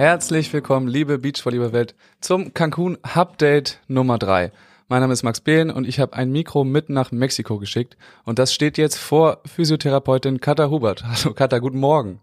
[0.00, 4.50] Herzlich willkommen, liebe Beachvolleyball-Welt, zum Cancun Update Nummer 3.
[4.88, 8.38] Mein Name ist Max Behlen und ich habe ein Mikro mit nach Mexiko geschickt und
[8.38, 11.04] das steht jetzt vor Physiotherapeutin Katha Hubert.
[11.22, 12.22] Hallo Katha, guten Morgen.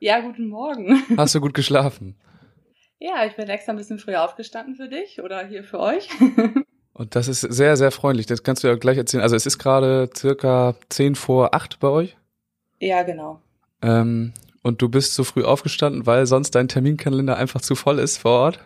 [0.00, 1.02] Ja, guten Morgen.
[1.16, 2.14] Hast du gut geschlafen?
[2.98, 6.10] Ja, ich bin extra ein bisschen früher aufgestanden für dich oder hier für euch.
[6.92, 8.26] Und das ist sehr, sehr freundlich.
[8.26, 9.22] Das kannst du ja gleich erzählen.
[9.22, 12.16] Also es ist gerade circa zehn vor acht bei euch?
[12.78, 13.40] Ja, genau.
[13.80, 18.18] Ähm, und du bist so früh aufgestanden, weil sonst dein Terminkalender einfach zu voll ist
[18.18, 18.60] vor Ort?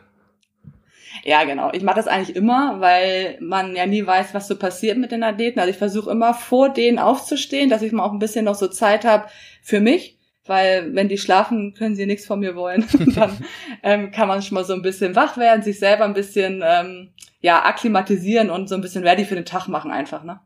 [1.25, 1.71] Ja, genau.
[1.73, 5.23] Ich mache das eigentlich immer, weil man ja nie weiß, was so passiert mit den
[5.23, 5.59] Athleten.
[5.59, 8.69] Also ich versuche immer vor denen aufzustehen, dass ich mal auch ein bisschen noch so
[8.69, 9.29] Zeit habe
[9.63, 12.87] für mich, weil wenn die schlafen, können sie nichts von mir wollen.
[13.15, 13.39] dann
[13.83, 17.09] ähm, kann man schon mal so ein bisschen wach werden, sich selber ein bisschen ähm,
[17.41, 20.23] ja akklimatisieren und so ein bisschen ready für den Tag machen einfach.
[20.23, 20.41] Ne?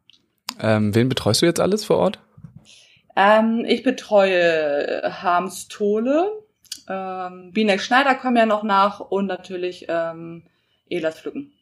[0.60, 2.20] Ähm, wen betreust du jetzt alles vor Ort?
[3.20, 6.42] Ähm, ich betreue Harms Tole,
[6.88, 10.44] ähm, Binek Schneider kommen ja noch nach und natürlich ähm,
[10.88, 11.52] Elas Pflücken.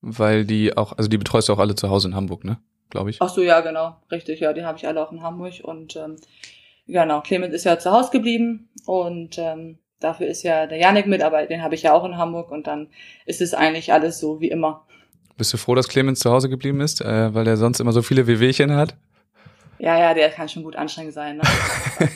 [0.00, 2.56] Weil die auch, also die betreust du auch alle zu Hause in Hamburg, ne?
[2.88, 3.20] Glaube ich.
[3.20, 3.96] Ach so, ja, genau.
[4.10, 6.16] Richtig, ja, die habe ich alle auch in Hamburg und ähm,
[6.86, 11.20] genau, Clemens ist ja zu Hause geblieben und ähm, dafür ist ja der Janik mit,
[11.20, 12.88] aber den habe ich ja auch in Hamburg und dann
[13.26, 14.86] ist es eigentlich alles so wie immer.
[15.36, 18.00] Bist du froh, dass Clemens zu Hause geblieben ist, äh, weil er sonst immer so
[18.00, 18.96] viele Wehwehchen hat?
[19.78, 21.36] Ja, ja, der kann schon gut anstrengend sein.
[21.36, 21.42] Ne?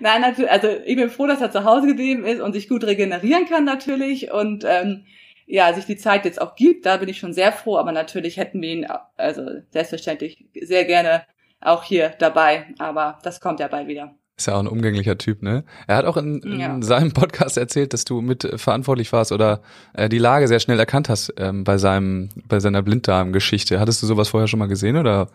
[0.00, 2.84] Nein, natürlich, also ich bin froh, dass er zu Hause geblieben ist und sich gut
[2.84, 5.04] regenerieren kann natürlich und ähm,
[5.46, 8.36] ja, sich die Zeit jetzt auch gibt, da bin ich schon sehr froh, aber natürlich
[8.36, 11.22] hätten wir ihn, also selbstverständlich sehr gerne
[11.60, 14.14] auch hier dabei, aber das kommt ja bald wieder.
[14.36, 15.64] Ist ja auch ein umgänglicher Typ, ne?
[15.86, 16.76] Er hat auch in, in ja.
[16.82, 19.62] seinem Podcast erzählt, dass du mit verantwortlich warst oder
[19.94, 23.80] äh, die Lage sehr schnell erkannt hast ähm, bei seinem, bei seiner Blinddarm-Geschichte.
[23.80, 25.30] Hattest du sowas vorher schon mal gesehen oder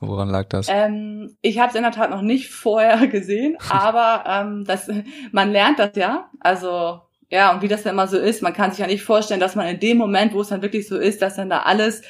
[0.00, 0.66] Woran lag das?
[0.68, 4.90] Ähm, ich habe es in der Tat noch nicht vorher gesehen, aber ähm, das,
[5.32, 6.30] man lernt das ja.
[6.40, 9.40] Also ja, und wie das dann immer so ist, man kann sich ja nicht vorstellen,
[9.40, 12.02] dass man in dem Moment, wo es dann wirklich so ist, dass dann da alles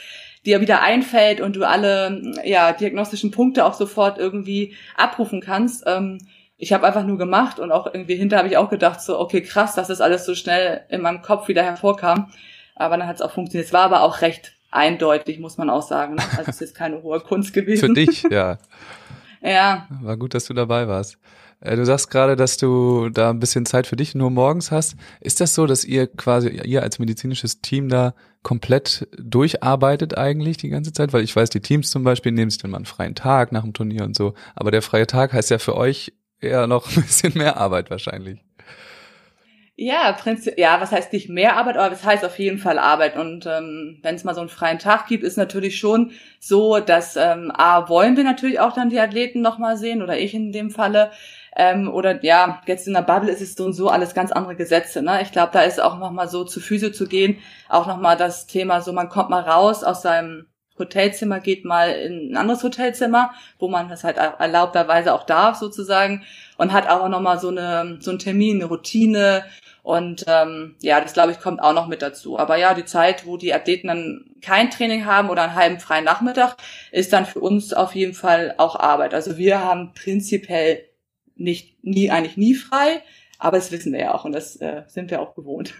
[0.45, 5.85] dir wieder einfällt und du alle ja diagnostischen Punkte auch sofort irgendwie abrufen kannst.
[5.87, 6.19] Ähm,
[6.57, 9.43] ich habe einfach nur gemacht und auch irgendwie hinter habe ich auch gedacht so okay
[9.43, 12.33] krass, dass das alles so schnell in meinem Kopf wieder hervorkam.
[12.77, 13.67] Aber dann hat es auch funktioniert.
[13.67, 16.17] Es war aber auch recht eindeutig, muss man auch sagen.
[16.17, 16.23] Ne?
[16.37, 17.89] Also es ist keine hohe Kunst gewesen.
[17.89, 18.59] Für dich, ja.
[19.41, 19.87] ja.
[20.03, 21.19] War gut, dass du dabei warst.
[21.61, 24.97] Äh, du sagst gerade, dass du da ein bisschen Zeit für dich nur morgens hast.
[25.21, 30.69] Ist das so, dass ihr quasi, ihr als medizinisches Team da komplett durcharbeitet eigentlich die
[30.69, 31.13] ganze Zeit?
[31.13, 33.63] Weil ich weiß, die Teams zum Beispiel nehmen sich dann mal einen freien Tag nach
[33.63, 34.35] dem Turnier und so.
[34.55, 38.41] Aber der freie Tag heißt ja für euch eher noch ein bisschen mehr Arbeit wahrscheinlich.
[39.77, 43.17] Ja, Prinzip, ja, was heißt nicht mehr Arbeit, aber es heißt auf jeden Fall Arbeit.
[43.17, 47.17] Und ähm, wenn es mal so einen freien Tag gibt, ist natürlich schon so, dass
[47.17, 50.71] ähm, A, wollen wir natürlich auch dann die Athleten nochmal sehen, oder ich in dem
[50.71, 51.11] Falle.
[51.57, 54.55] Ähm, oder ja, jetzt in der Bubble ist es so und so alles ganz andere
[54.55, 55.03] Gesetze.
[55.03, 55.23] Ne?
[55.23, 58.81] Ich glaube, da ist auch nochmal so zu Füße zu gehen, auch nochmal das Thema,
[58.81, 60.47] so man kommt mal raus aus seinem
[60.79, 66.25] Hotelzimmer, geht mal in ein anderes Hotelzimmer, wo man das halt erlaubterweise auch darf sozusagen
[66.59, 69.45] und hat auch nochmal so eine so einen Termin, eine Routine,
[69.85, 72.39] und ähm, ja, das glaube ich kommt auch noch mit dazu.
[72.39, 76.07] Aber ja, die Zeit, wo die Athleten dann kein Training haben oder einen halben freien
[76.07, 76.57] Nachmittag,
[76.91, 79.13] ist dann für uns auf jeden Fall auch Arbeit.
[79.13, 80.85] Also wir haben prinzipiell
[81.37, 83.03] nicht nie eigentlich nie frei,
[83.39, 85.75] aber das wissen wir ja auch und das äh, sind wir auch gewohnt.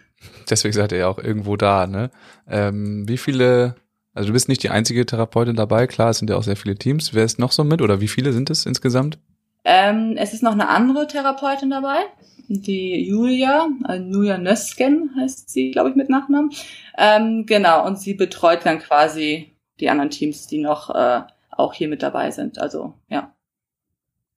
[0.51, 2.11] Deswegen seid ihr ja auch irgendwo da, ne?
[2.47, 3.77] Ähm, wie viele,
[4.13, 6.77] also du bist nicht die einzige Therapeutin dabei, klar, es sind ja auch sehr viele
[6.77, 7.15] Teams.
[7.15, 9.19] Wer ist noch so mit oder wie viele sind es insgesamt?
[9.65, 12.05] Ähm, es ist noch eine andere Therapeutin dabei
[12.49, 16.51] die Julia, äh, Julia Nösken heißt sie, glaube ich, mit Nachnamen.
[16.99, 21.89] Ähm, genau, und sie betreut dann quasi die anderen Teams, die noch äh, auch hier
[21.89, 22.59] mit dabei sind.
[22.59, 23.35] Also, ja.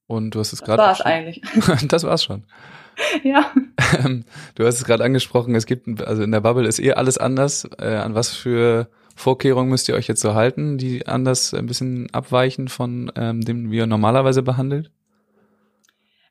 [0.06, 0.78] Und du hast es gerade.
[0.78, 1.42] Das war's eigentlich.
[1.88, 2.44] das war's schon.
[3.22, 3.52] Ja.
[3.96, 4.24] Ähm,
[4.56, 7.68] du hast es gerade angesprochen, es gibt, also in der Bubble ist eh alles anders.
[7.78, 12.12] Äh, an was für Vorkehrungen müsst ihr euch jetzt so halten, die anders ein bisschen
[12.12, 14.90] abweichen von ähm, dem, wie ihr normalerweise behandelt?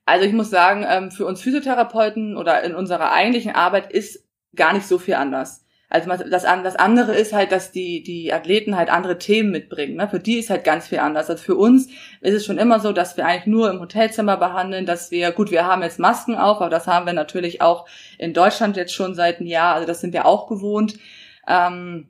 [0.07, 4.25] Also ich muss sagen, ähm, für uns Physiotherapeuten oder in unserer eigentlichen Arbeit ist
[4.55, 5.65] gar nicht so viel anders.
[5.89, 9.97] Also das, das andere ist halt, dass die, die Athleten halt andere Themen mitbringen.
[9.97, 10.07] Ne?
[10.07, 11.29] Für die ist halt ganz viel anders.
[11.29, 11.89] Also für uns
[12.21, 15.51] ist es schon immer so, dass wir eigentlich nur im Hotelzimmer behandeln, dass wir, gut,
[15.51, 17.85] wir haben jetzt Masken auf, aber das haben wir natürlich auch
[18.17, 19.75] in Deutschland jetzt schon seit einem Jahr.
[19.75, 20.97] Also das sind wir auch gewohnt.
[21.49, 22.07] Ähm,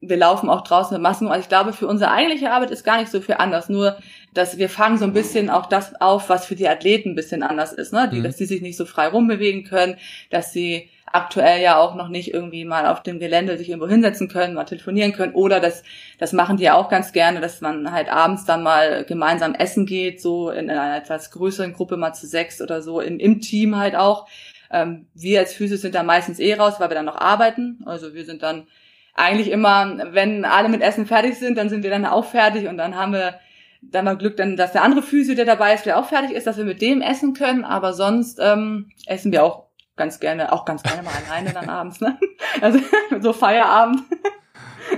[0.00, 1.28] wir laufen auch draußen mit Masken.
[1.28, 3.68] Also ich glaube, für unsere eigentliche Arbeit ist gar nicht so viel anders.
[3.68, 3.98] Nur,
[4.36, 7.42] dass wir fangen so ein bisschen auch das auf, was für die Athleten ein bisschen
[7.42, 8.08] anders ist, ne?
[8.12, 8.24] Die, mhm.
[8.24, 9.96] Dass die sich nicht so frei rumbewegen können,
[10.30, 14.28] dass sie aktuell ja auch noch nicht irgendwie mal auf dem Gelände sich irgendwo hinsetzen
[14.28, 15.82] können, mal telefonieren können oder das,
[16.18, 19.86] das machen die ja auch ganz gerne, dass man halt abends dann mal gemeinsam essen
[19.86, 23.76] geht, so in einer etwas größeren Gruppe mal zu sechs oder so, im, im Team
[23.76, 24.26] halt auch.
[24.70, 27.82] Ähm, wir als Physis sind da meistens eh raus, weil wir dann noch arbeiten.
[27.86, 28.66] Also wir sind dann
[29.14, 32.76] eigentlich immer, wenn alle mit Essen fertig sind, dann sind wir dann auch fertig und
[32.76, 33.38] dann haben wir
[33.82, 36.46] dann mal Glück, dann, dass der andere Physio, der dabei ist, der auch fertig ist,
[36.46, 37.64] dass wir mit dem essen können.
[37.64, 42.00] Aber sonst ähm, essen wir auch ganz gerne, auch ganz gerne mal alleine dann abends,
[42.00, 42.18] ne?
[42.60, 42.78] Also
[43.20, 44.02] so Feierabend.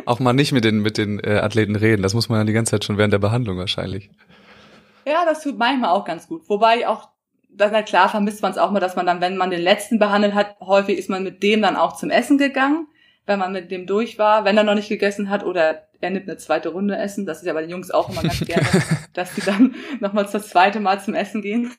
[0.05, 2.03] Auch mal nicht mit den, mit den äh, Athleten reden.
[2.03, 4.11] Das muss man dann die ganze Zeit schon während der Behandlung wahrscheinlich.
[5.07, 6.43] Ja, das tut manchmal auch ganz gut.
[6.49, 7.09] Wobei auch,
[7.49, 9.99] das, na klar, vermisst man es auch mal, dass man dann, wenn man den letzten
[9.99, 12.87] behandelt hat, häufig ist man mit dem dann auch zum Essen gegangen,
[13.25, 16.29] wenn man mit dem durch war, wenn er noch nicht gegessen hat oder er nimmt
[16.29, 17.27] eine zweite Runde Essen.
[17.27, 18.67] Das ist ja bei den Jungs auch immer ganz gerne,
[19.13, 21.73] dass die dann nochmals das zweite Mal zum Essen gehen.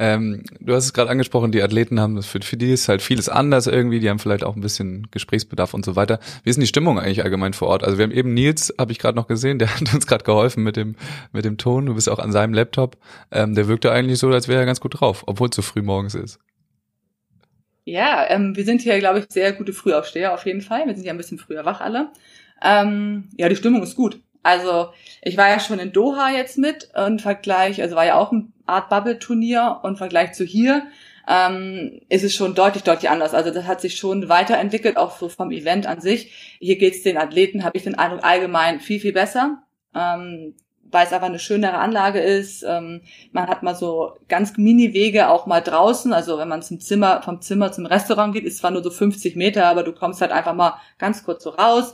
[0.00, 3.28] Ähm, du hast es gerade angesprochen, die Athleten haben, für, für die ist halt vieles
[3.28, 6.20] anders irgendwie, die haben vielleicht auch ein bisschen Gesprächsbedarf und so weiter.
[6.44, 7.82] Wie ist denn die Stimmung eigentlich allgemein vor Ort?
[7.82, 10.62] Also wir haben eben Nils, habe ich gerade noch gesehen, der hat uns gerade geholfen
[10.62, 10.94] mit dem,
[11.32, 12.96] mit dem Ton, du bist auch an seinem Laptop.
[13.32, 15.82] Ähm, der wirkte eigentlich so, als wäre er ganz gut drauf, obwohl es so früh
[15.82, 16.38] morgens ist.
[17.84, 20.86] Ja, ähm, wir sind hier, glaube ich, sehr gute Frühaufsteher auf jeden Fall.
[20.86, 22.12] Wir sind ja ein bisschen früher wach alle.
[22.62, 24.20] Ähm, ja, die Stimmung ist gut.
[24.42, 24.88] Also
[25.22, 28.52] ich war ja schon in Doha jetzt mit und Vergleich, also war ja auch ein
[28.66, 30.86] Art Bubble-Turnier und Vergleich zu hier
[31.28, 33.34] ähm, ist es schon deutlich, deutlich anders.
[33.34, 36.56] Also das hat sich schon weiterentwickelt, auch so vom Event an sich.
[36.58, 39.62] Hier geht's den Athleten, habe ich den Eindruck, allgemein viel, viel besser.
[39.94, 40.54] Ähm,
[40.90, 42.64] weil es einfach eine schönere Anlage ist.
[42.66, 43.02] Ähm,
[43.32, 46.14] man hat mal so ganz Mini-Wege auch mal draußen.
[46.14, 49.36] Also wenn man zum Zimmer, vom Zimmer zum Restaurant geht, ist zwar nur so 50
[49.36, 51.92] Meter, aber du kommst halt einfach mal ganz kurz so raus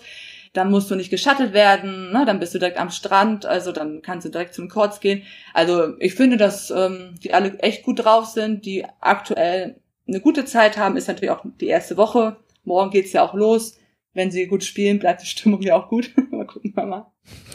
[0.54, 2.24] dann musst du nicht geschattet werden, ne?
[2.24, 5.22] dann bist du direkt am Strand, also dann kannst du direkt zum Courts gehen.
[5.52, 10.44] Also ich finde, dass ähm, die alle echt gut drauf sind, die aktuell eine gute
[10.44, 12.36] Zeit haben, ist natürlich auch die erste Woche.
[12.62, 13.78] Morgen geht's ja auch los.
[14.14, 16.12] Wenn sie gut spielen, bleibt die Stimmung ja auch gut.
[16.30, 17.06] mal gucken wir mal.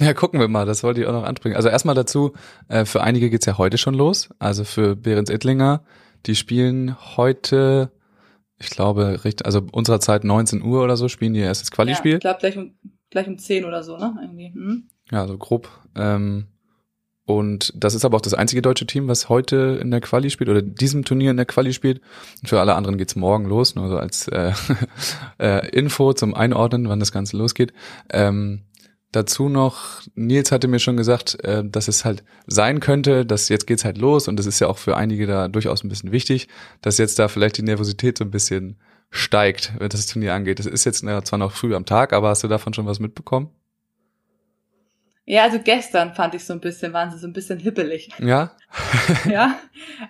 [0.01, 1.55] Ja, gucken wir mal, das wollte ich auch noch anspringen.
[1.55, 2.33] Also erstmal dazu,
[2.67, 4.29] äh, für einige geht's ja heute schon los.
[4.39, 5.83] Also für Behrens Ittlinger,
[6.25, 7.91] die spielen heute
[8.59, 12.11] ich glaube, richtig, also unserer Zeit 19 Uhr oder so spielen die erstes Quali-Spiel.
[12.11, 12.73] Ja, ich glaube gleich um,
[13.09, 14.17] gleich um 10 oder so, ne?
[14.21, 14.53] Irgendwie.
[14.53, 14.89] Hm?
[15.11, 15.69] Ja, so grob.
[15.95, 16.47] Ähm,
[17.29, 20.50] und das ist aber auch das einzige deutsche Team, was heute in der Quali spielt
[20.50, 22.01] oder diesem Turnier in der Quali spielt.
[22.41, 24.51] Und für alle anderen geht's morgen los, nur so als äh,
[25.39, 27.71] äh, Info zum Einordnen, wann das Ganze losgeht.
[28.09, 28.63] Ähm,
[29.11, 33.65] Dazu noch, Nils hatte mir schon gesagt, äh, dass es halt sein könnte, dass jetzt
[33.65, 36.47] geht's halt los und das ist ja auch für einige da durchaus ein bisschen wichtig,
[36.81, 38.77] dass jetzt da vielleicht die Nervosität so ein bisschen
[39.09, 40.59] steigt, wenn das Turnier angeht.
[40.59, 43.50] Das ist jetzt zwar noch früh am Tag, aber hast du davon schon was mitbekommen?
[45.29, 48.09] Ja, also gestern fand ich so ein bisschen, waren sie so ein bisschen hippelig.
[48.17, 48.51] Ja?
[49.29, 49.59] ja,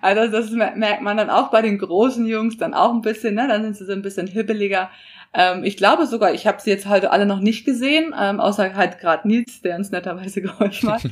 [0.00, 3.46] also das merkt man dann auch bei den großen Jungs dann auch ein bisschen, ne?
[3.46, 4.90] Dann sind sie so ein bisschen hippeliger.
[5.32, 8.74] Ähm, ich glaube sogar, ich habe sie jetzt halt alle noch nicht gesehen, ähm, außer
[8.74, 11.02] halt gerade Nils, der uns netterweise geholfen hat.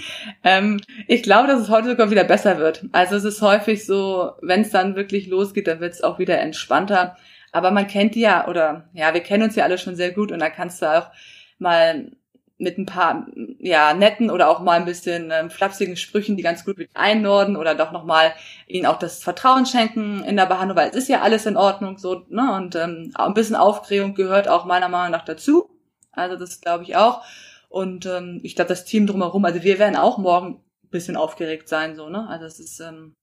[0.45, 2.85] ähm, ich glaube, dass es heute sogar wieder besser wird.
[2.93, 6.39] Also es ist häufig so, wenn es dann wirklich losgeht, dann wird es auch wieder
[6.39, 7.17] entspannter.
[7.53, 10.33] Aber man kennt die ja, oder ja, wir kennen uns ja alle schon sehr gut
[10.33, 11.11] und da kannst du auch
[11.59, 12.11] mal
[12.59, 13.27] mit ein paar
[13.59, 17.57] ja netten oder auch mal ein bisschen ähm, flapsigen Sprüchen, die ganz gut mit einnorden
[17.57, 18.33] oder doch noch mal
[18.67, 21.99] ihnen auch das Vertrauen schenken in der Behandlung, weil es ist ja alles in Ordnung
[21.99, 25.71] so ne und ähm, ein bisschen Aufregung gehört auch meiner Meinung nach dazu.
[26.11, 27.23] Also das glaube ich auch
[27.69, 31.69] und ähm, ich glaube das Team drumherum, also wir werden auch morgen ein bisschen aufgeregt
[31.69, 33.15] sein so ne, also es ist ähm,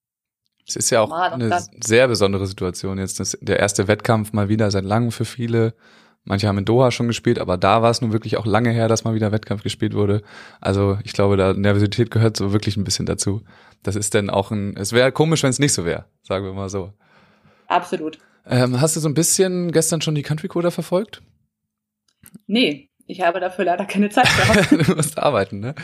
[0.67, 3.19] es ist ja auch eine sehr besondere Situation jetzt.
[3.19, 5.75] Das, der erste Wettkampf mal wieder seit langem für viele.
[6.25, 8.87] Manche haben in Doha schon gespielt, aber da war es nun wirklich auch lange her,
[8.87, 10.23] dass mal wieder Wettkampf gespielt wurde.
[10.59, 13.41] Also ich glaube, da Nervosität gehört so wirklich ein bisschen dazu.
[13.83, 16.53] Das ist dann auch ein, es wäre komisch, wenn es nicht so wäre, sagen wir
[16.53, 16.93] mal so.
[17.67, 18.17] Absolut.
[18.47, 21.21] Ähm, hast du so ein bisschen gestern schon die Country Coder verfolgt?
[22.47, 24.71] Nee, ich habe dafür leider keine Zeit gehabt.
[24.89, 25.75] du musst arbeiten, ne?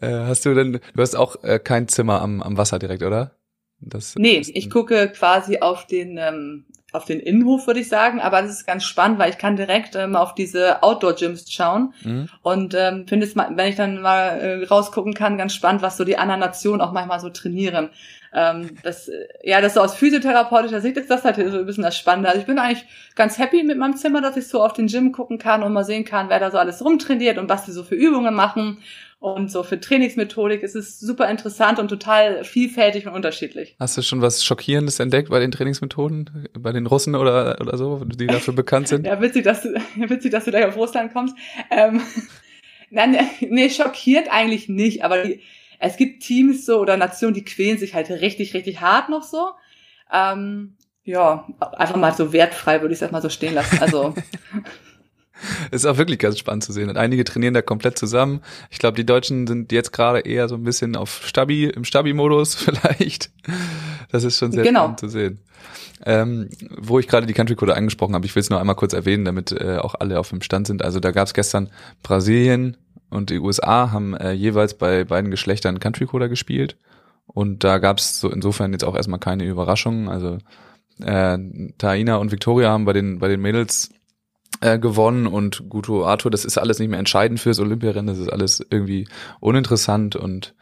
[0.00, 3.32] Äh, hast du denn, du hast auch äh, kein Zimmer am, am Wasser direkt, oder?
[3.80, 8.20] Das nee, ich gucke quasi auf den ähm, auf den Innenhof, würde ich sagen.
[8.20, 11.92] Aber das ist ganz spannend, weil ich kann direkt ähm, auf diese Outdoor-Gyms schauen.
[12.02, 12.28] Mhm.
[12.42, 15.96] Und ähm, finde es, mal, wenn ich dann mal äh, rausgucken kann, ganz spannend, was
[15.96, 17.90] so die anderen Nationen auch manchmal so trainieren.
[18.32, 19.10] Ähm, das,
[19.42, 22.28] ja, das so aus physiotherapeutischer Sicht ist das halt so ein bisschen das Spannende.
[22.28, 25.12] Also ich bin eigentlich ganz happy mit meinem Zimmer, dass ich so auf den Gym
[25.12, 27.82] gucken kann und mal sehen kann, wer da so alles rumtrainiert und was die so
[27.82, 28.78] für Übungen machen.
[29.20, 33.74] Und so für Trainingsmethodik ist es super interessant und total vielfältig und unterschiedlich.
[33.80, 38.04] Hast du schon was Schockierendes entdeckt bei den Trainingsmethoden, bei den Russen oder, oder so,
[38.04, 39.06] die dafür bekannt sind?
[39.06, 41.34] ja, witzig, dass du, witzig, dass du da auf Russland kommst.
[41.70, 42.00] Ähm,
[42.90, 45.40] nein, nee, schockiert eigentlich nicht, aber die,
[45.80, 49.50] es gibt Teams so oder Nationen, die quälen sich halt richtig, richtig hart noch so.
[50.12, 51.46] Ähm, ja,
[51.76, 53.78] einfach mal so wertfrei würde ich es erstmal so stehen lassen.
[53.80, 54.14] Also
[55.70, 56.88] ist auch wirklich ganz spannend zu sehen.
[56.88, 58.40] Und einige trainieren da komplett zusammen.
[58.70, 62.54] Ich glaube, die Deutschen sind jetzt gerade eher so ein bisschen auf Stabi, im Stabi-Modus
[62.56, 63.30] vielleicht.
[64.10, 64.80] Das ist schon sehr genau.
[64.80, 65.40] spannend zu sehen.
[66.06, 68.92] Ähm, wo ich gerade die Country Code angesprochen habe, ich will es nur einmal kurz
[68.92, 70.84] erwähnen, damit äh, auch alle auf dem Stand sind.
[70.84, 71.70] Also da gab es gestern
[72.04, 72.76] Brasilien
[73.10, 76.76] und die USA haben äh, jeweils bei beiden Geschlechtern Country Coder gespielt.
[77.26, 80.08] Und da gab es so insofern jetzt auch erstmal keine Überraschungen.
[80.08, 80.38] Also
[81.00, 81.38] äh,
[81.78, 83.90] Taina und Victoria haben bei den bei den Mädels
[84.60, 88.32] äh, gewonnen und Guto Arthur, das ist alles nicht mehr entscheidend fürs Olympiarennen, das ist
[88.32, 89.06] alles irgendwie
[89.40, 90.54] uninteressant und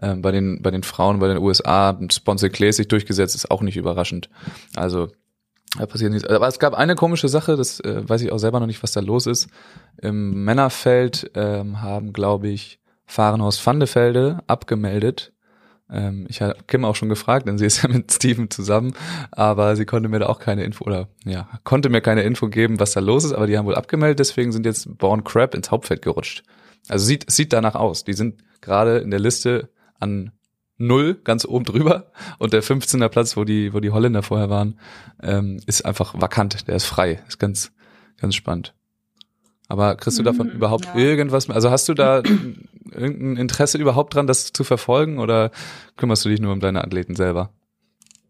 [0.00, 3.62] äh, bei den bei den Frauen bei den USA Sponsor Clay sich durchgesetzt ist auch
[3.62, 4.30] nicht überraschend.
[4.76, 5.08] Also
[5.78, 6.28] da passiert nichts.
[6.28, 8.92] Aber es gab eine komische Sache, das äh, weiß ich auch selber noch nicht, was
[8.92, 9.48] da los ist.
[10.02, 15.32] Im Männerfeld ähm, haben, glaube ich, Fahrenhaus Vandefelde abgemeldet
[16.28, 18.94] ich habe Kim auch schon gefragt, denn sie ist ja mit Steven zusammen,
[19.32, 22.78] aber sie konnte mir da auch keine Info oder ja, konnte mir keine Info geben,
[22.78, 25.70] was da los ist, aber die haben wohl abgemeldet, deswegen sind jetzt Born Crab ins
[25.70, 26.44] Hauptfeld gerutscht.
[26.88, 28.04] Also sieht, sieht danach aus.
[28.04, 30.32] Die sind gerade in der Liste an
[30.78, 34.80] null ganz oben drüber und der 15er Platz, wo die, wo die Holländer vorher waren,
[35.22, 37.22] ähm, ist einfach vakant, der ist frei.
[37.28, 37.72] Ist ganz,
[38.16, 38.74] ganz spannend.
[39.70, 40.96] Aber kriegst du davon mhm, überhaupt ja.
[40.96, 41.48] irgendwas?
[41.48, 42.22] Also hast du da
[42.92, 45.52] irgendein Interesse überhaupt dran, das zu verfolgen oder
[45.96, 47.50] kümmerst du dich nur um deine Athleten selber?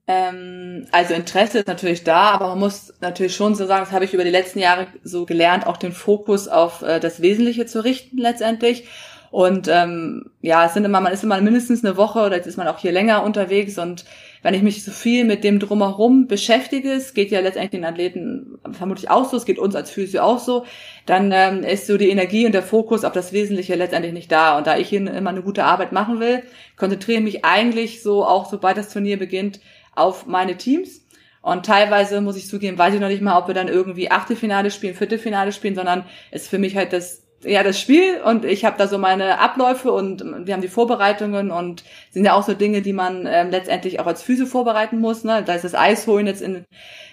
[0.07, 4.05] Ähm, also Interesse ist natürlich da, aber man muss natürlich schon so sagen, das habe
[4.05, 7.83] ich über die letzten Jahre so gelernt, auch den Fokus auf äh, das Wesentliche zu
[7.83, 8.87] richten letztendlich.
[9.31, 12.59] Und ähm, ja, es sind immer, man ist immer mindestens eine Woche oder jetzt ist
[12.59, 14.05] man auch hier länger unterwegs und
[14.43, 18.59] wenn ich mich so viel mit dem drumherum beschäftige, es geht ja letztendlich den Athleten
[18.73, 20.65] vermutlich auch so, es geht uns als Physio auch so,
[21.07, 24.57] dann ähm, ist so die Energie und der Fokus auf das Wesentliche letztendlich nicht da.
[24.57, 26.43] Und da ich hier immer eine gute Arbeit machen will,
[26.77, 29.61] konzentriere mich eigentlich so auch, sobald das Turnier beginnt,
[29.95, 31.05] auf meine Teams.
[31.43, 34.71] Und teilweise muss ich zugeben, weiß ich noch nicht mal, ob wir dann irgendwie Achtelfinale
[34.71, 38.65] spielen, Viertelfinale spielen, sondern es ist für mich halt das ja das Spiel und ich
[38.65, 42.55] habe da so meine Abläufe und wir haben die Vorbereitungen und sind ja auch so
[42.55, 45.25] Dinge, die man ähm, letztendlich auch als Füße vorbereiten muss.
[45.25, 45.43] Ne?
[45.45, 46.65] Da ist das Eis holen jetzt in,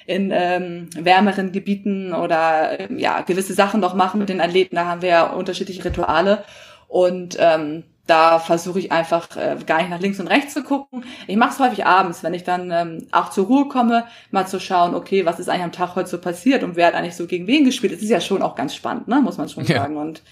[0.05, 4.75] in ähm, wärmeren Gebieten oder ähm, ja gewisse Sachen noch machen mit den Athleten.
[4.75, 6.43] Da haben wir ja unterschiedliche Rituale
[6.87, 11.03] und ähm, da versuche ich einfach äh, gar nicht nach links und rechts zu gucken.
[11.27, 14.59] Ich mache es häufig abends, wenn ich dann ähm, auch zur Ruhe komme, mal zu
[14.59, 17.27] schauen, okay, was ist eigentlich am Tag heute so passiert und wer hat eigentlich so
[17.27, 17.93] gegen wen gespielt.
[17.93, 19.81] Das ist ja schon auch ganz spannend, ne, muss man schon ja.
[19.81, 19.97] sagen.
[19.97, 20.23] Und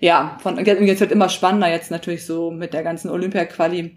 [0.00, 3.96] ja, von jetzt wird immer spannender jetzt natürlich so mit der ganzen Olympia-Quali.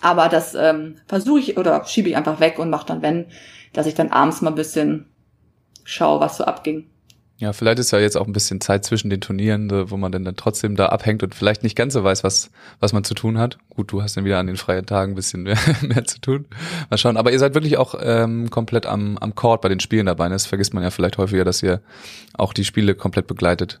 [0.00, 3.26] Aber das ähm, versuche ich oder schiebe ich einfach weg und mache dann, wenn,
[3.72, 5.06] dass ich dann abends mal ein bisschen
[5.84, 6.88] schaue, was so abging.
[7.36, 10.24] Ja, vielleicht ist ja jetzt auch ein bisschen Zeit zwischen den Turnieren, wo man dann,
[10.24, 13.38] dann trotzdem da abhängt und vielleicht nicht ganz so weiß, was, was man zu tun
[13.38, 13.58] hat.
[13.70, 16.46] Gut, du hast dann wieder an den freien Tagen ein bisschen mehr, mehr zu tun.
[16.90, 17.16] Mal schauen.
[17.16, 20.28] Aber ihr seid wirklich auch ähm, komplett am, am Court bei den Spielen dabei.
[20.28, 21.80] Das vergisst man ja vielleicht häufiger, dass ihr
[22.34, 23.80] auch die Spiele komplett begleitet.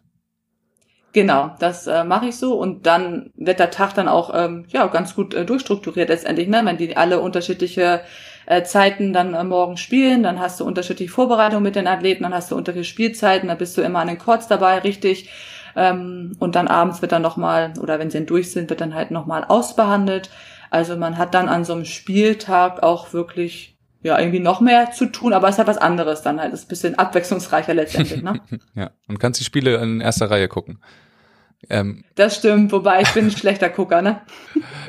[1.12, 4.84] Genau, das äh, mache ich so und dann wird der Tag dann auch ähm, ja
[4.88, 6.60] ganz gut äh, durchstrukturiert letztendlich, ne?
[6.64, 8.00] wenn die alle unterschiedliche
[8.46, 12.34] äh, Zeiten dann äh, morgen spielen, dann hast du unterschiedliche Vorbereitungen mit den Athleten, dann
[12.34, 15.30] hast du unterschiedliche Spielzeiten, dann bist du immer an den Courts dabei, richtig.
[15.76, 18.94] Ähm, und dann abends wird dann nochmal, oder wenn sie dann durch sind, wird dann
[18.94, 20.30] halt nochmal ausbehandelt.
[20.70, 23.74] Also man hat dann an so einem Spieltag auch wirklich
[24.04, 26.52] ja, irgendwie noch mehr zu tun, aber es hat was anderes dann halt.
[26.52, 28.38] Es ist ein bisschen abwechslungsreicher letztendlich, ne?
[28.74, 30.78] ja, und kannst die Spiele in erster Reihe gucken.
[31.70, 32.04] Ähm.
[32.14, 34.20] Das stimmt, wobei ich bin ein schlechter Gucker, ne?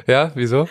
[0.06, 0.68] ja, wieso?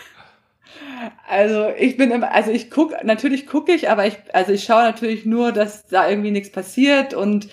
[1.27, 4.83] Also ich bin immer, also ich gucke, natürlich gucke ich, aber ich, also ich schaue
[4.83, 7.49] natürlich nur, dass da irgendwie nichts passiert und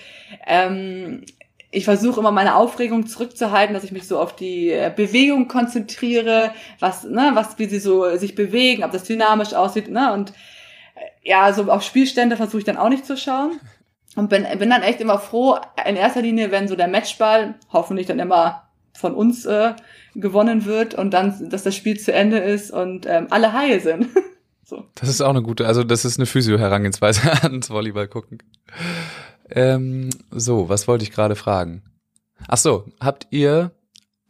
[0.46, 1.25] ähm,
[1.70, 6.52] ich versuche immer meine Aufregung zurückzuhalten, dass ich mich so auf die äh, Bewegung konzentriere,
[6.78, 11.28] was, ne, was, wie sie so sich bewegen, ob das dynamisch aussieht, ne, und äh,
[11.28, 13.58] ja, so auf Spielstände versuche ich dann auch nicht zu schauen.
[14.14, 15.56] Und bin, bin dann echt immer froh,
[15.87, 19.75] in erster Linie, wenn so der Matchball, hoffentlich dann immer von uns äh,
[20.14, 24.08] gewonnen wird und dann, dass das Spiel zu Ende ist und ähm, alle heil sind.
[24.64, 24.84] so.
[24.94, 28.38] Das ist auch eine gute, also das ist eine Physio-Herangehensweise ans Volleyball gucken.
[29.50, 31.82] Ähm, so, was wollte ich gerade fragen?
[32.49, 33.72] Ach so, habt ihr,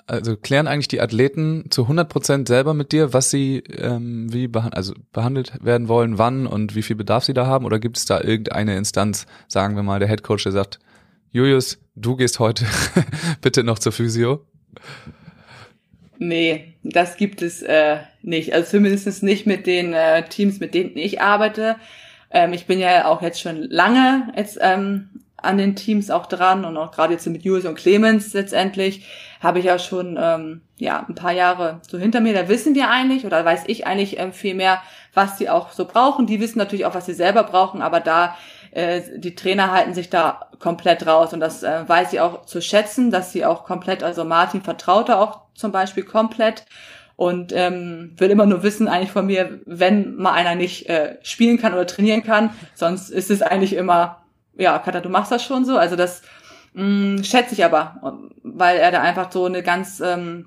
[0.06, 4.48] also klären eigentlich die Athleten zu 100 Prozent selber mit dir, was sie ähm, wie
[4.48, 7.64] behandelt, also behandelt werden wollen, wann und wie viel Bedarf sie da haben?
[7.64, 10.80] Oder gibt es da irgendeine Instanz, sagen wir mal der Head Coach, der sagt,
[11.30, 12.66] Julius, du gehst heute
[13.40, 14.44] bitte noch zur Physio?
[16.18, 18.54] Nee, das gibt es äh, nicht.
[18.54, 21.76] Also zumindest nicht mit den äh, Teams, mit denen ich arbeite.
[22.30, 26.64] Ähm, ich bin ja auch jetzt schon lange jetzt ähm, an den Teams auch dran
[26.64, 29.04] und auch gerade jetzt mit Jules und Clemens letztendlich
[29.40, 32.32] habe ich ja schon ähm, ja ein paar Jahre so hinter mir.
[32.32, 34.80] Da wissen wir eigentlich oder weiß ich eigentlich ähm, viel mehr,
[35.14, 36.26] was sie auch so brauchen.
[36.26, 38.36] Die wissen natürlich auch, was sie selber brauchen, aber da
[38.72, 42.62] äh, die Trainer halten sich da komplett raus und das äh, weiß sie auch zu
[42.62, 46.64] schätzen, dass sie auch komplett, also Martin vertraute auch zum Beispiel komplett
[47.16, 51.58] und ähm, will immer nur wissen eigentlich von mir, wenn mal einer nicht äh, spielen
[51.58, 54.22] kann oder trainieren kann, sonst ist es eigentlich immer,
[54.56, 56.22] ja, Katha, du machst das schon so, also das
[56.72, 56.84] mh,
[57.18, 60.46] mm, schätze ich aber, weil er da einfach so eine ganz ähm,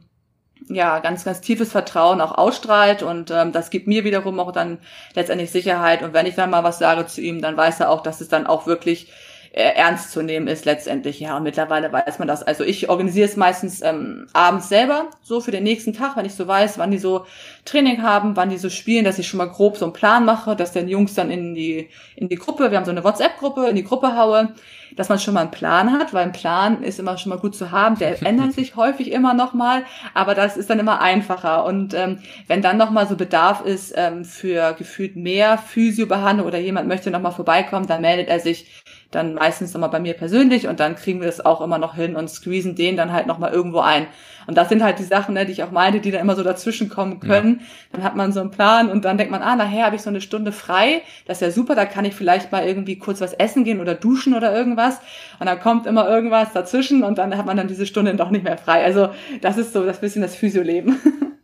[0.67, 4.79] ja, ganz, ganz tiefes Vertrauen auch ausstrahlt und ähm, das gibt mir wiederum auch dann
[5.13, 6.01] letztendlich Sicherheit.
[6.01, 8.29] Und wenn ich dann mal was sage zu ihm, dann weiß er auch, dass es
[8.29, 9.11] dann auch wirklich
[9.55, 11.19] ernst zu nehmen ist letztendlich.
[11.19, 12.43] Ja, und mittlerweile weiß man das.
[12.43, 16.35] Also ich organisiere es meistens ähm, abends selber, so für den nächsten Tag, wenn ich
[16.35, 17.25] so weiß, wann die so
[17.63, 20.57] Training haben, wann die so spielen, dass ich schon mal grob so einen Plan mache,
[20.57, 23.77] dass den Jungs dann in die, in die Gruppe, wir haben so eine WhatsApp-Gruppe, in
[23.77, 24.53] die Gruppe haue,
[24.95, 27.55] dass man schon mal einen Plan hat, weil ein Plan ist immer schon mal gut
[27.55, 27.97] zu haben.
[27.97, 29.83] Der ändert sich häufig immer noch mal,
[30.13, 31.63] aber das ist dann immer einfacher.
[31.65, 36.59] Und ähm, wenn dann noch mal so Bedarf ist ähm, für gefühlt mehr Physiobehandlung oder
[36.59, 38.83] jemand möchte noch mal vorbeikommen, dann meldet er sich
[39.15, 42.15] dann meistens nochmal bei mir persönlich und dann kriegen wir es auch immer noch hin
[42.15, 44.07] und squeezen den dann halt nochmal irgendwo ein.
[44.47, 46.43] Und das sind halt die Sachen, ne, die ich auch meinte, die dann immer so
[46.43, 47.59] dazwischen kommen können.
[47.59, 47.65] Ja.
[47.93, 50.09] Dann hat man so einen Plan und dann denkt man, ah, nachher habe ich so
[50.09, 51.01] eine Stunde frei.
[51.25, 53.95] Das ist ja super, da kann ich vielleicht mal irgendwie kurz was essen gehen oder
[53.95, 54.99] duschen oder irgendwas.
[55.39, 58.43] Und dann kommt immer irgendwas dazwischen und dann hat man dann diese Stunde doch nicht
[58.43, 58.83] mehr frei.
[58.83, 59.09] Also
[59.41, 60.99] das ist so das bisschen das Physioleben.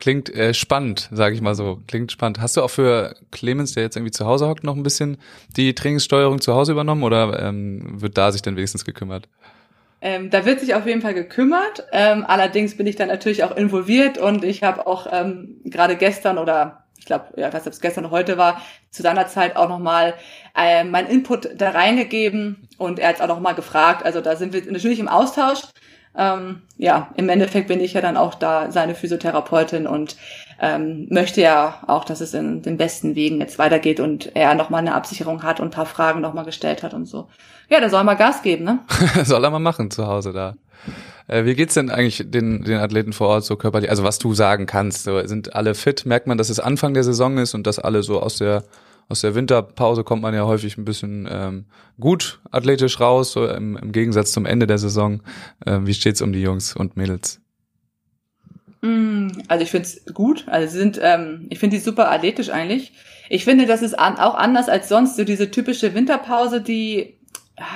[0.00, 1.82] Klingt äh, spannend, sage ich mal so.
[1.86, 2.40] Klingt spannend.
[2.40, 5.18] Hast du auch für Clemens, der jetzt irgendwie zu Hause hockt, noch ein bisschen
[5.56, 9.28] die Trainingssteuerung zu Hause übernommen oder ähm, wird da sich dann wenigstens gekümmert?
[10.00, 11.84] Ähm, da wird sich auf jeden Fall gekümmert.
[11.92, 16.38] Ähm, allerdings bin ich dann natürlich auch involviert und ich habe auch ähm, gerade gestern
[16.38, 20.14] oder ich glaube, ja, ob es gestern oder heute war, zu seiner Zeit auch nochmal
[20.56, 24.04] äh, mein Input da reingegeben und er hat auch nochmal gefragt.
[24.04, 25.60] Also da sind wir natürlich im Austausch
[26.16, 30.16] ähm, ja, im Endeffekt bin ich ja dann auch da seine Physiotherapeutin und
[30.60, 34.80] ähm, möchte ja auch, dass es in den besten Wegen jetzt weitergeht und er nochmal
[34.80, 37.28] eine Absicherung hat und ein paar Fragen nochmal gestellt hat und so.
[37.68, 38.80] Ja, der soll mal Gas geben, ne?
[39.24, 40.54] soll er mal machen zu Hause da.
[41.28, 43.88] Äh, wie geht's denn eigentlich den, den Athleten vor Ort so körperlich?
[43.88, 46.04] Also was du sagen kannst, sind alle fit?
[46.04, 48.64] Merkt man, dass es Anfang der Saison ist und dass alle so aus der
[49.10, 51.66] aus der Winterpause kommt man ja häufig ein bisschen ähm,
[51.98, 55.22] gut athletisch raus, so im, im Gegensatz zum Ende der Saison.
[55.66, 57.40] Ähm, wie steht's um die Jungs und Mädels?
[58.82, 60.44] Mm, also ich finde es gut.
[60.46, 62.92] Also sie sind, ähm, ich finde die super athletisch eigentlich.
[63.28, 67.18] Ich finde, das ist an, auch anders als sonst so diese typische Winterpause, die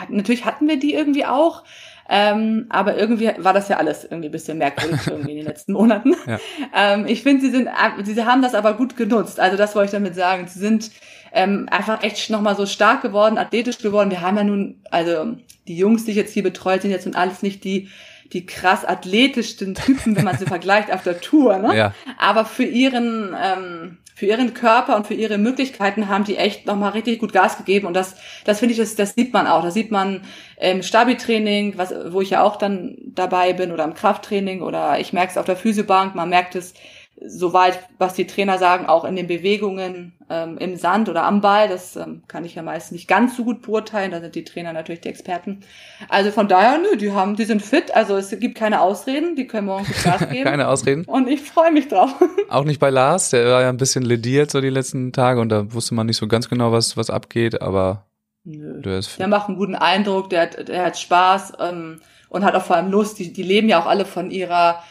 [0.09, 1.65] natürlich hatten wir die irgendwie auch,
[2.09, 5.73] ähm, aber irgendwie war das ja alles irgendwie ein bisschen merkwürdig irgendwie in den letzten
[5.73, 6.15] Monaten.
[6.27, 6.39] Ja.
[6.75, 7.69] Ähm, ich finde, sie sind,
[8.05, 9.41] sie haben das aber gut genutzt.
[9.41, 10.47] Also das wollte ich damit sagen.
[10.47, 10.91] Sie sind
[11.35, 14.11] ähm, einfach echt nochmal so stark geworden, athletisch geworden.
[14.11, 17.15] Wir haben ja nun, also die Jungs, die ich jetzt hier betreut, sind jetzt nun
[17.15, 17.91] alles nicht die
[18.33, 21.59] die krass athletischsten Typen, wenn man sie vergleicht auf der Tour.
[21.59, 21.77] Ne?
[21.77, 21.95] Ja.
[22.19, 26.93] Aber für ihren ähm, für ihren Körper und für ihre Möglichkeiten haben die echt nochmal
[26.93, 27.89] richtig gut Gas gegeben.
[27.89, 29.65] Und das, das finde ich, das, das sieht man auch.
[29.65, 30.23] Das sieht man
[30.57, 35.13] im Stabi-Training, was, wo ich ja auch dann dabei bin, oder im Krafttraining, oder ich
[35.13, 36.75] merke es auf der Physiobank, man merkt es
[37.21, 41.69] soweit, was die Trainer sagen, auch in den Bewegungen ähm, im Sand oder am Ball.
[41.69, 44.11] Das ähm, kann ich ja meist nicht ganz so gut beurteilen.
[44.11, 45.61] Da sind die Trainer natürlich die Experten.
[46.09, 47.95] Also von daher, nö, die haben, die sind fit.
[47.95, 49.37] Also es gibt keine Ausreden.
[49.37, 50.45] Die können morgen Gas geben.
[50.45, 51.05] keine Ausreden.
[51.05, 52.11] Und ich freue mich drauf.
[52.49, 53.31] Auch nicht bei Lars.
[53.31, 56.17] Der war ja ein bisschen lediert so die letzten Tage und da wusste man nicht
[56.17, 57.63] so ganz genau, was was abgeht.
[57.63, 58.07] Aber
[58.45, 58.83] Nö.
[58.83, 60.31] Der, ist der macht einen guten Eindruck.
[60.31, 63.19] Der hat, der hat Spaß ähm, und hat auch vor allem Lust.
[63.19, 64.83] Die, die leben ja auch alle von ihrer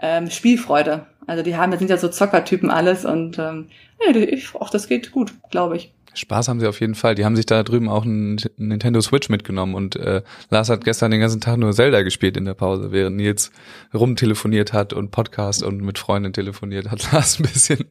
[0.00, 1.06] ähm, Spielfreude.
[1.26, 3.68] Also die haben, das sind ja so Zockertypen alles und ähm,
[4.00, 5.92] ja, ich, auch das geht gut, glaube ich.
[6.14, 7.14] Spaß haben sie auf jeden Fall.
[7.14, 11.10] Die haben sich da drüben auch einen Nintendo Switch mitgenommen und äh, Lars hat gestern
[11.10, 13.50] den ganzen Tag nur Zelda gespielt in der Pause, während Nils
[13.92, 17.12] rumtelefoniert hat und Podcast und mit Freunden telefoniert hat.
[17.12, 17.84] Lars ein bisschen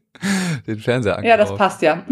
[0.65, 1.39] den Fernseher angebracht.
[1.39, 2.03] Ja, das passt ja.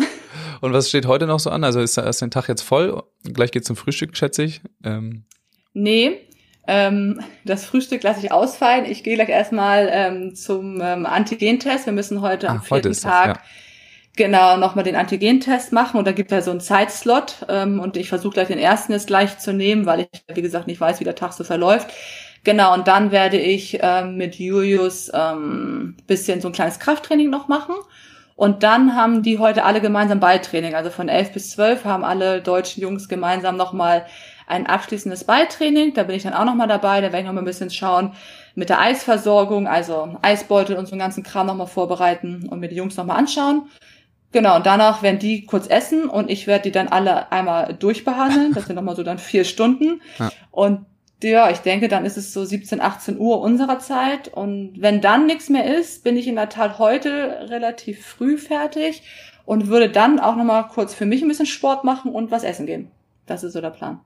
[0.62, 1.64] Und was steht heute noch so an?
[1.64, 3.02] Also ist, ist dein Tag jetzt voll?
[3.24, 4.62] Gleich geht's zum Frühstück, schätze ich.
[4.84, 5.26] Ähm.
[5.74, 6.22] Nee,
[6.68, 8.86] ähm, das Frühstück lasse ich ausfallen.
[8.86, 11.86] Ich gehe gleich erstmal ähm, zum ähm, Antigentest.
[11.86, 13.44] Wir müssen heute am vierten heute Tag das, ja.
[14.16, 17.98] genau nochmal den Antigentest machen und da gibt es ja so einen Zeitslot ähm, und
[17.98, 21.00] ich versuche gleich den ersten jetzt gleich zu nehmen, weil ich, wie gesagt, nicht weiß,
[21.02, 21.92] wie der Tag so verläuft.
[22.46, 27.48] Genau, und dann werde ich ähm, mit Julius ähm, bisschen so ein kleines Krafttraining noch
[27.48, 27.76] machen.
[28.36, 30.76] Und dann haben die heute alle gemeinsam Beitraining.
[30.76, 34.06] Also von elf bis zwölf haben alle deutschen Jungs gemeinsam nochmal
[34.48, 35.94] ein abschließendes Beitraining.
[35.94, 37.02] Da bin ich dann auch nochmal dabei.
[37.02, 38.14] Da werde ich nochmal ein bisschen schauen
[38.56, 42.76] mit der Eisversorgung, also Eisbeutel und so einen ganzen Kram nochmal vorbereiten und mir die
[42.76, 43.70] Jungs nochmal anschauen.
[44.32, 48.54] Genau, und danach werden die kurz essen und ich werde die dann alle einmal durchbehandeln.
[48.54, 50.02] Das sind nochmal so dann vier Stunden.
[50.18, 50.32] Ja.
[50.50, 50.86] Und
[51.24, 54.28] ja, ich denke, dann ist es so 17, 18 Uhr unserer Zeit.
[54.28, 59.04] Und wenn dann nichts mehr ist, bin ich in der Tat heute relativ früh fertig
[59.46, 62.66] und würde dann auch nochmal kurz für mich ein bisschen Sport machen und was essen
[62.66, 62.92] gehen.
[63.26, 64.00] Das ist so der Plan.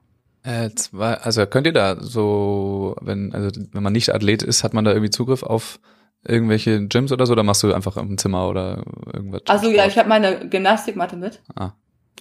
[0.44, 4.72] Äh, zwei, also könnt ihr da so, wenn, also wenn man nicht Athlet ist, hat
[4.72, 5.80] man da irgendwie Zugriff auf
[6.26, 9.42] irgendwelche Gyms oder so, oder machst du einfach im Zimmer oder irgendwas?
[9.46, 11.40] Also ja, ich habe meine Gymnastikmatte mit.
[11.54, 11.72] Ah,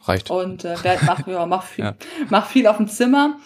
[0.03, 0.29] reicht.
[0.29, 1.95] Und äh, mach, ja, mach, viel, ja.
[2.29, 3.37] mach viel auf dem Zimmer.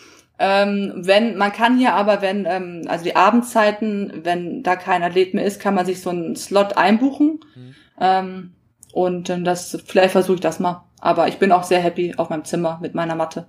[0.43, 5.35] Ähm, wenn, man kann hier aber, wenn, ähm, also die Abendzeiten, wenn da kein Athlet
[5.35, 7.41] mehr ist, kann man sich so einen Slot einbuchen.
[7.53, 7.75] Mhm.
[7.99, 8.51] Ähm,
[8.91, 10.83] und äh, das, vielleicht versuche ich das mal.
[10.99, 13.45] Aber ich bin auch sehr happy auf meinem Zimmer mit meiner Matte.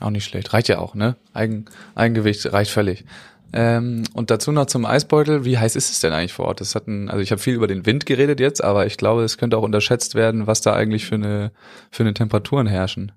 [0.00, 0.52] Auch nicht schlecht.
[0.52, 1.14] Reicht ja auch, ne?
[1.32, 3.04] Eigen, Eigengewicht reicht völlig.
[3.52, 5.44] Ähm, und dazu noch zum Eisbeutel.
[5.44, 6.60] Wie heiß ist es denn eigentlich vor Ort?
[6.60, 9.38] Das hatten, also ich habe viel über den Wind geredet jetzt, aber ich glaube, es
[9.38, 11.52] könnte auch unterschätzt werden, was da eigentlich für eine,
[11.92, 13.12] für eine Temperaturen herrschen.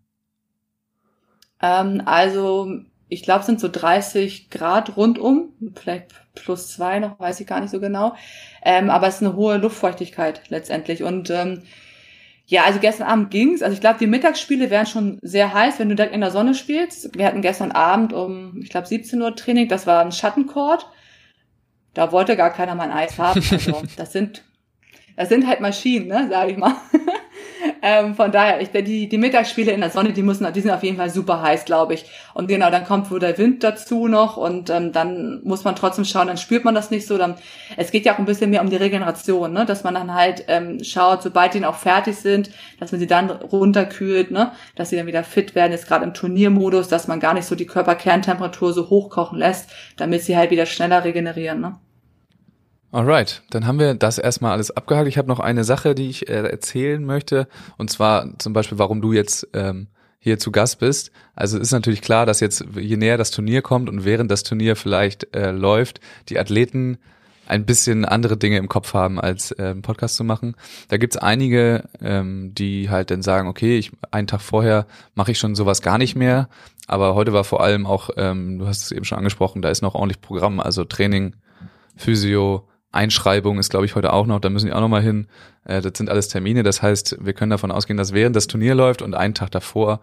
[1.59, 7.47] Ähm, also ich glaube, sind so 30 Grad rundum, vielleicht plus zwei noch, weiß ich
[7.47, 8.15] gar nicht so genau.
[8.63, 11.03] Ähm, aber es ist eine hohe Luftfeuchtigkeit letztendlich.
[11.03, 11.63] Und ähm,
[12.45, 13.63] ja, also gestern Abend ging's.
[13.63, 16.53] Also ich glaube, die Mittagsspiele wären schon sehr heiß, wenn du direkt in der Sonne
[16.53, 17.15] spielst.
[17.17, 19.67] Wir hatten gestern Abend um, ich glaube, 17 Uhr Training.
[19.67, 20.87] Das war ein Schattencourt.
[21.95, 23.41] Da wollte gar keiner mein Eis haben.
[23.51, 24.43] Also das sind,
[25.19, 26.73] das sind halt Maschinen, ne, sage ich mal.
[27.81, 30.83] Ähm, von daher, ich, die, die Mittagsspiele in der Sonne, die müssen, die sind auf
[30.83, 32.05] jeden Fall super heiß, glaube ich.
[32.33, 36.03] Und genau, dann kommt wohl der Wind dazu noch und ähm, dann muss man trotzdem
[36.03, 37.17] schauen, dann spürt man das nicht so.
[37.17, 37.35] Dann,
[37.77, 39.65] es geht ja auch ein bisschen mehr um die Regeneration, ne?
[39.65, 43.29] dass man dann halt ähm, schaut, sobald die auch fertig sind, dass man sie dann
[43.29, 44.51] runterkühlt, ne?
[44.75, 47.55] dass sie dann wieder fit werden, jetzt gerade im Turniermodus, dass man gar nicht so
[47.55, 51.61] die Körperkerntemperatur so hochkochen lässt, damit sie halt wieder schneller regenerieren.
[51.61, 51.75] Ne?
[52.91, 55.07] Alright, dann haben wir das erstmal alles abgehakt.
[55.07, 57.47] Ich habe noch eine Sache, die ich äh, erzählen möchte,
[57.77, 61.11] und zwar zum Beispiel, warum du jetzt ähm, hier zu Gast bist.
[61.35, 64.75] Also ist natürlich klar, dass jetzt je näher das Turnier kommt und während das Turnier
[64.75, 66.97] vielleicht äh, läuft, die Athleten
[67.47, 70.55] ein bisschen andere Dinge im Kopf haben, als äh, einen Podcast zu machen.
[70.87, 75.39] Da gibt's einige, ähm, die halt dann sagen, okay, ich einen Tag vorher mache ich
[75.39, 76.49] schon sowas gar nicht mehr.
[76.87, 79.81] Aber heute war vor allem auch, ähm, du hast es eben schon angesprochen, da ist
[79.81, 81.35] noch ordentlich Programm, also Training,
[81.95, 85.27] Physio, Einschreibung ist, glaube ich, heute auch noch, da müssen die auch noch mal hin.
[85.65, 88.75] Äh, das sind alles Termine, das heißt, wir können davon ausgehen, dass während das Turnier
[88.75, 90.01] läuft und einen Tag davor,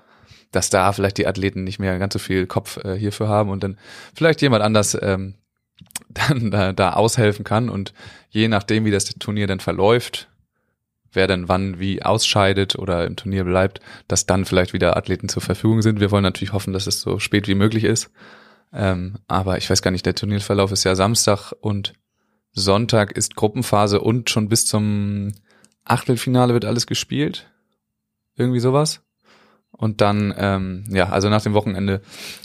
[0.53, 3.64] dass da vielleicht die Athleten nicht mehr ganz so viel Kopf äh, hierfür haben und
[3.64, 3.79] dann
[4.14, 5.35] vielleicht jemand anders ähm,
[6.09, 7.92] dann da, da aushelfen kann und
[8.31, 10.29] je nachdem, wie das Turnier dann verläuft,
[11.12, 15.42] wer dann wann wie ausscheidet oder im Turnier bleibt, dass dann vielleicht wieder Athleten zur
[15.42, 15.99] Verfügung sind.
[15.99, 18.11] Wir wollen natürlich hoffen, dass es so spät wie möglich ist.
[18.72, 21.94] Ähm, aber ich weiß gar nicht, der Turnierverlauf ist ja Samstag und
[22.56, 25.34] Sonntag ist Gruppenphase und schon bis zum
[25.84, 27.50] Achtelfinale wird alles gespielt.
[28.34, 29.02] Irgendwie sowas.
[29.72, 32.00] Und dann, ähm, ja, also nach dem Wochenende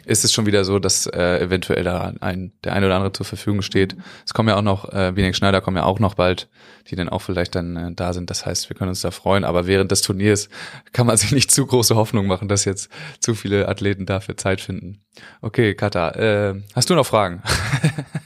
[0.05, 3.25] ist es schon wieder so, dass äh, eventuell da ein, der eine oder andere zur
[3.25, 3.95] Verfügung steht.
[4.25, 6.49] Es kommen ja auch noch, äh, Wenig Schneider kommen ja auch noch bald,
[6.89, 8.29] die dann auch vielleicht dann äh, da sind.
[8.29, 9.45] Das heißt, wir können uns da freuen.
[9.45, 10.49] Aber während des Turniers
[10.91, 12.89] kann man sich nicht zu große Hoffnung machen, dass jetzt
[13.21, 15.05] zu viele Athleten dafür Zeit finden.
[15.41, 17.41] Okay, Kata, äh, hast du noch Fragen?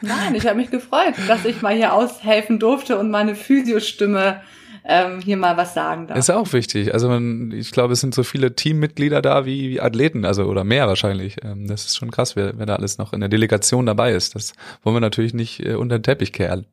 [0.00, 4.40] Nein, ich habe mich gefreut, dass ich mal hier aushelfen durfte und meine Physiostimme
[4.84, 6.18] ähm, hier mal was sagen darf.
[6.18, 6.92] Ist auch wichtig.
[6.94, 10.64] Also man, ich glaube, es sind so viele Teammitglieder da wie, wie Athleten, also oder
[10.64, 11.36] mehr wahrscheinlich.
[11.44, 14.34] Ähm, das ist schon krass, wer, wer da alles noch in der Delegation dabei ist.
[14.34, 16.66] Das wollen wir natürlich nicht äh, unter den Teppich kehren.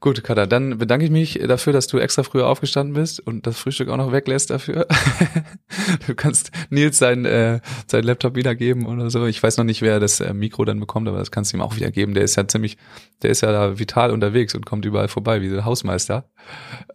[0.00, 3.58] Gut, Kada, dann bedanke ich mich dafür, dass du extra früher aufgestanden bist und das
[3.58, 4.86] Frühstück auch noch weglässt dafür.
[6.06, 9.26] du kannst Nils sein, äh, sein Laptop wiedergeben oder so.
[9.26, 11.62] Ich weiß noch nicht, wer das äh, Mikro dann bekommt, aber das kannst du ihm
[11.62, 12.14] auch wiedergeben.
[12.14, 12.78] Der ist ja ziemlich,
[13.22, 16.30] der ist ja da vital unterwegs und kommt überall vorbei, wie der Hausmeister.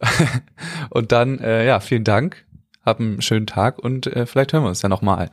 [0.88, 2.46] und dann, äh, ja, vielen Dank.
[2.86, 5.30] Hab einen schönen Tag und äh, vielleicht hören wir uns ja nochmal.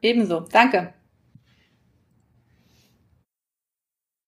[0.00, 0.40] Ebenso.
[0.50, 0.94] Danke.